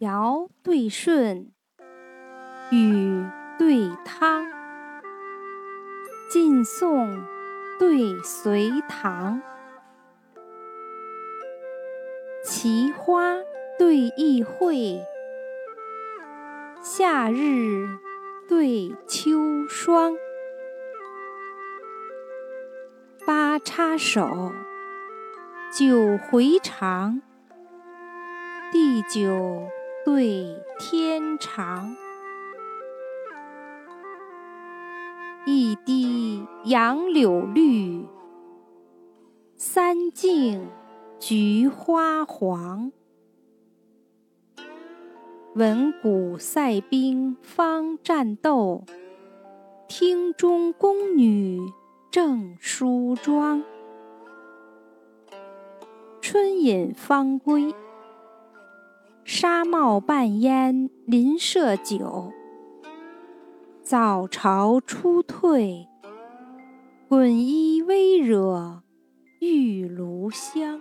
[0.00, 1.50] 尧对舜，
[2.70, 3.24] 禹
[3.58, 4.44] 对汤，
[6.30, 7.24] 晋宋
[7.78, 9.40] 对隋唐，
[12.44, 13.36] 奇花
[13.78, 15.00] 对异卉，
[16.82, 17.88] 夏日
[18.46, 20.14] 对秋霜，
[23.24, 24.52] 八叉手，
[25.72, 27.22] 九回肠，
[28.70, 29.70] 地久。
[30.06, 31.96] 对天长，
[35.44, 38.06] 一滴杨柳绿，
[39.56, 40.68] 三径
[41.18, 42.92] 菊花黄。
[45.56, 48.84] 闻鼓塞兵方战斗，
[49.88, 51.58] 厅中宫女
[52.12, 53.64] 正梳妆。
[56.20, 57.74] 春饮方归。
[59.28, 62.32] 纱帽半烟邻舍酒，
[63.82, 65.88] 早朝初退，
[67.08, 68.84] 滚衣微惹
[69.40, 70.80] 玉炉香。